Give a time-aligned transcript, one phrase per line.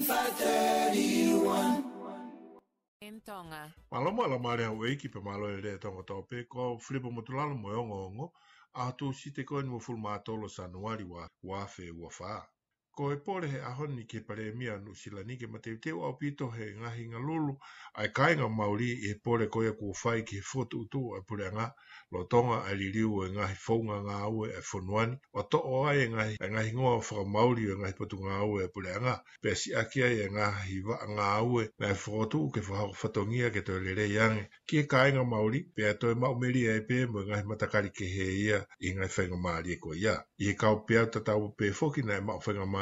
[0.00, 1.84] 531
[3.04, 3.64] Entonga.
[3.90, 7.54] Malo mala mare au eki pe malo e le tonga tau pe ko flipo motulalo
[7.62, 8.26] mo yongo ongo
[8.80, 11.86] a tu si te koe nua fulma atolo sa nuari wa wafe
[12.18, 12.32] fa
[13.00, 16.12] ko e pore he ahoni ke pare e mia nu silani ke mate teo o
[16.20, 17.56] pito he ngahi nga lulu
[17.96, 21.72] ai kainga mauri e pore ko e kuwhai ke fotu utu a pure nga
[22.12, 26.04] lo tonga a liriu e ngahi fonga nga aue e fonuani o to o ai
[26.04, 29.54] e ngahi ngoa o whaka mauri e ngahi patu nga aue e pure nga pe
[29.56, 33.80] si akia e ngahi wa nga aue na e fotu ke whaka fatongia ke to
[33.80, 37.88] lere yange ki e kainga mauri pe ato e maumeri e pe mo ngahi matakari
[37.96, 41.48] ke he ia i ngai whainga e ko ia i e kau pe au tatau
[41.56, 42.36] pe foki na e mau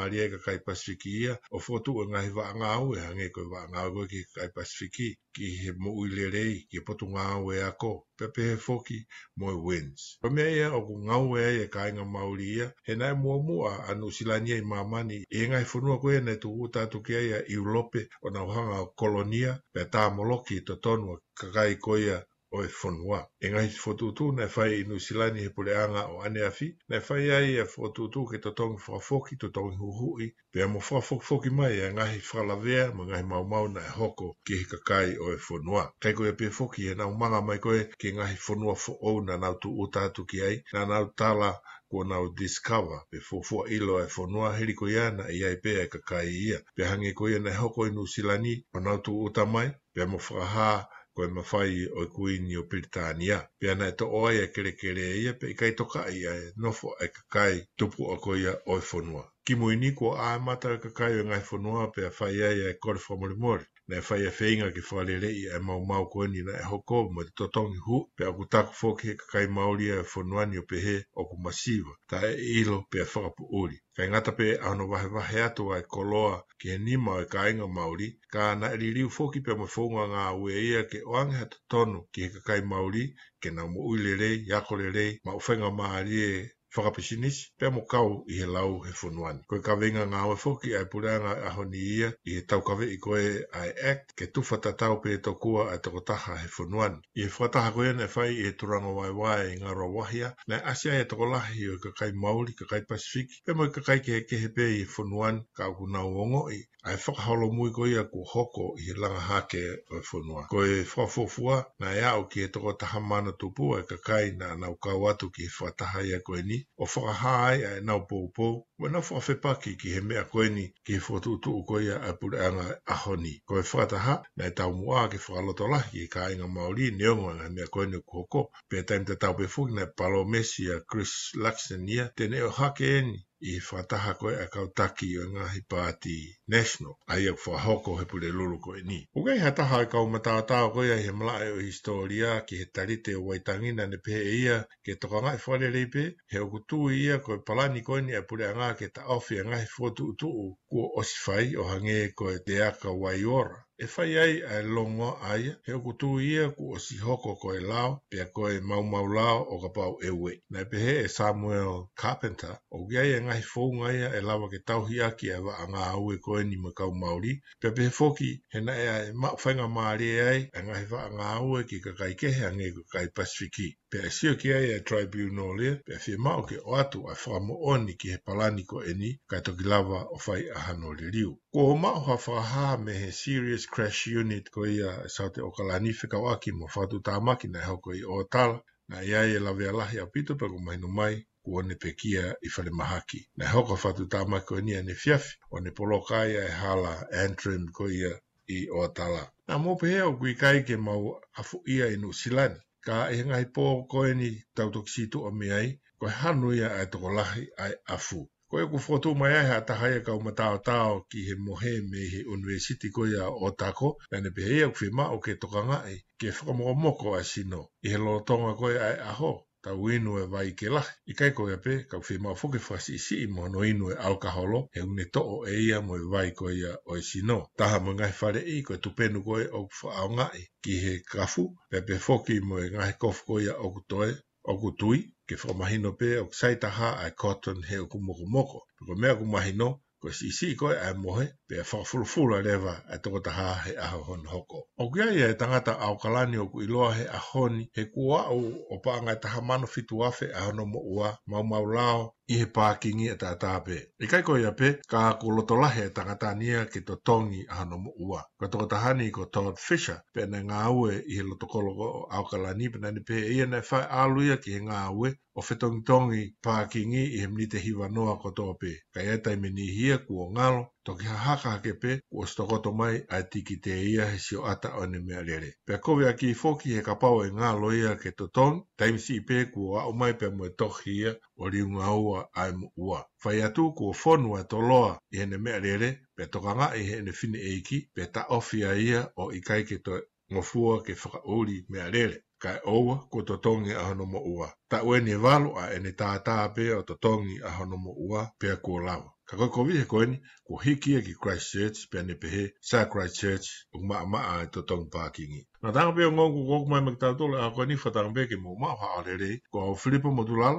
[0.09, 3.45] maria ka kai pasifiki ia, o fotu o ngahi wa anga au e hange koe
[3.53, 7.05] wa anga au ki kai pasifiki, ki he mo ui le rei, ki he potu
[7.13, 8.97] ngā au e ako, pepe he foki,
[9.37, 10.17] mo e wins.
[10.21, 13.37] Pa ia, o ku ngā au e e ka inga mauri ia, he nai mua
[13.47, 17.55] mua anu silania i mamani, e ngai funua koe ne tu uta tukia ia i
[17.57, 22.19] ulope o na uhanga o kolonia, pe tā moloki i to tonua, kakai koe ia
[22.51, 23.19] o e whanua.
[23.45, 26.99] E ngai te whatutu, nei whai i Nusilani he pule anga o ane afi, nei
[27.07, 31.77] whai ai e whatutu ke to tongi whafoki, to tongi huhui, pia mo whafokfoki mai
[31.87, 35.83] e ngai whalavea, mo ngai maumau na e hoko ki he kakai o e whanua.
[36.01, 39.59] Kei koe pia foki e nau manga mai koe ki ngai whanua whu na nau
[39.61, 41.53] tu utatu ki ai, na nau tala
[41.89, 45.83] kua nau discover pe fofua ilo e whanua heri ko ia na ia i pea
[45.85, 46.59] e kakai ia.
[46.75, 50.17] Pe hangi ko ia na e hoko inu silani o nau tu utamai pe mo
[50.17, 53.37] whakaha ko e mawhai o kuini o Britania.
[53.59, 56.89] Pia nei to oai e kere kere ia, pe i kai toka i e nofo
[57.05, 59.23] e kakai tupu a ko ia o whonua.
[59.45, 62.53] Ki mui ni ko a mata e kakai o ngai whonua pe a whai e
[62.71, 66.03] e kore whamori mori na e whai a whainga ki whalere i e mau mau
[66.13, 69.85] koeni na e hoko mo te totongi hu pe aku taku whoke he kakai maori
[69.95, 73.77] e whanuani o pehe o ku masiva ta e ilo pe a whakapu uri.
[73.95, 77.67] Kai ngata pe ano wahe wahe atu ai koloa ki he nima o e kainga
[77.77, 81.57] maori ka na e ririu whoki pe mo whonga ngā ue ia ke oange hata
[81.71, 83.03] tonu ki he kakai maori
[83.41, 86.29] ke na mo uilere, yako lere, ma uwhenga maa rie
[86.77, 89.41] whakapisinis, pe mo kau i he lau he funuani.
[89.49, 92.97] Koe ka venga ngā hawa fuki ai puranga aho ni ia i he taukawe i
[93.01, 93.23] koe
[93.61, 97.01] ai act ke tufata tau pe to kua ai toko taha he funuani.
[97.17, 100.61] I he whataha koe ane whai i he turanga wai wai i ngā rawahia, na
[100.63, 103.71] asia e toko lahi o i ka kai Māori, ka kai Pacific, pe mo i
[103.73, 106.61] ka kai ke he kehe pe i he funuani ka au kunau ongo i.
[106.87, 110.45] Ai whakaholo mui koe ia kua hoko i he langa hake o he funua.
[110.53, 114.53] Koe whafofua na e au ki he toko taha mana tupu e ka kai na
[114.55, 118.45] nau kau atu ki he whataha ia koe ni o whakahai a e nau pōpō,
[118.79, 122.95] wa nau whakawhepaki ki he mea koeni ki he whatutu o koea a pureanga a
[123.03, 123.33] honi.
[123.47, 127.25] Ko e whakataha, na e tau mua ke whakaloto lahi e ka inga Māori neongo
[127.31, 131.13] anga mea koeni o kuhoko, pia taim te tau pefuki na palo mesi a Chris
[131.43, 133.17] Luxon ia, tene o hake eni
[133.47, 136.15] i whataha koe a kautaki o Ngāhi Pāti
[136.53, 138.97] National, a iak whahoko he pule lulu koe ni.
[139.17, 142.65] O gai hataha i e kau matātā koe a he mlae o historia ki he
[142.79, 144.57] tarite o waitangina ne pehe e ia
[144.89, 148.45] ke toka ngai e whareripe, he o okutu ia koe palani koe ni a pule
[148.49, 152.35] a ngā ke ta ofi a ngai fotu utu u kua osifai o hange koe
[152.45, 156.73] te aka waiora e fai ai a e longo aia, he o kutu ia ku
[156.75, 159.69] o si hoko ko e lao, pe a ko e mau mau lao o ka
[159.69, 160.41] pau e ue.
[160.49, 164.99] Nai pehe e Samuel Carpenter, o gea e ngahi fōunga ia e lawa ke tauhi
[165.01, 167.87] a ki a wa a ngā aue ko e ni makau maori, pe a pehe
[167.89, 171.09] fōki, he na e a e ma whainga maari e ai, a ngahi wa a
[171.15, 173.77] ngā aue ki ka kai kehe a ngei ka kai pasifiki.
[173.89, 176.43] Pe a e sio ki ai a e tribunal lea, e, pe a fie mau
[176.43, 180.03] ke o atu a whamu oni ki he palani ko e ni, kai toki lawa
[180.11, 181.39] o fai a hanole riu.
[181.51, 185.41] Ko o mau ha whaha me he serious Crash Unit ko ia e sa te
[185.45, 188.57] okalani whikau aki mo whatu tā maki nei hau ko i o tala.
[188.89, 192.71] Nā ia e lawe alahi a pito pa kumahinu mai kua ne pekia i fale
[192.71, 193.21] mahaki.
[193.37, 196.95] na hau ko whatu tā maki ko ni ane fiafi o ne polokai e hala
[197.23, 198.11] antrim ko ia
[198.47, 199.23] i o tala.
[199.47, 203.45] Nā mōpe hea o kui kai ke mau afu ia inu silan Ka e ngai
[203.55, 208.23] pō ko e ni tautokisitu o miai ko e hanuia ai tokolahi ai afu.
[208.51, 211.73] Ko e ku whotu mai e a tahai e kau matao tau ki he mohe
[211.89, 215.77] me he university ko ia o tako, e ne pehe ia kuwhima o ke tokanga
[215.93, 217.61] e ke whakamoko moko a sino.
[217.85, 219.31] I he lo tonga ko ai aho,
[219.63, 220.89] ta uinu e vai ke lahi.
[221.11, 223.91] I kai ko ia pe, kau whima o fuke whasi si i moa no inu
[223.91, 227.01] e au kaholo, he une to'o e ia mo e vai ko ia o e
[227.03, 227.39] sino.
[227.57, 230.73] Taha mo ngai whare i ko e tupenu ko e o kufa ao ngai ki
[230.83, 234.09] he kafu, pe foki mo e ngai kofu ko ia o kutoe
[234.51, 238.57] o ku tui, ke whamahino pe o ksaitaha ai cotton he o kumoko moko.
[238.77, 239.69] Piko mea mahino,
[239.99, 243.75] ko si si ko e mohe pe fa fulu fulu leva e ta ha he
[243.75, 247.19] a hon hoko o kia ia e tangata au kalani o kui loa he a
[247.19, 248.39] honi he kua au
[248.71, 252.15] o pa anga ta ha mano fitu afe a hono mo ua mau mau lao
[252.29, 253.97] i he pākingi e tātāpe.
[253.97, 257.53] I kai koi ape, ka ako loto lahe e tangata nia ki to tongi a
[257.65, 258.21] hano mo ua.
[258.37, 262.69] Ko toko tahani ko Todd Fisher, pēne ngā ue i he loto koloko o Aukalani,
[262.69, 267.01] pēne ni pe ia nei whai āluia ki he ngā ue o whetongi tongi pākingi
[267.17, 268.77] i he mni te hiwa noa ko tōpe.
[268.93, 273.17] Kai e taimini hi ia kua ngalo, toki hahaka hake pe, kua stokoto mai a
[273.31, 275.49] tiki te ia he sio ata o ne mea lere.
[275.67, 279.23] Pea kowe a ki foki he kapau e ngalo ia ke to ton, taimisi i
[279.27, 282.99] pe kua au mai pe mo e toki ia o riu ngaua a emu ua.
[283.21, 287.11] Fai atu kua fonu e toloa i hene mea lere, pe toka nga i hene
[287.19, 289.93] fine eiki, pe ta ofi a ia o i kai ke to
[290.31, 294.47] ngofua ke whakauri mea lere kai oua ko totongi e a honomo ua.
[294.71, 298.57] Ta ueni ni valo a ene tātā pe o tongi a honomo ua pe a
[298.65, 299.09] kua lawa.
[299.29, 300.17] Ka koe kovi he koe ni,
[300.47, 304.61] ko hiki e ki Christchurch, pia ne pehe, sa Christchurch, o maa maa e to
[304.69, 305.41] tong pākingi.
[305.63, 309.77] Nā tāngapea ngongu kōkumai makitātola, a koe ni whatāngapea ki mō maa haarele, ko au
[309.85, 310.57] Filipa Modulala,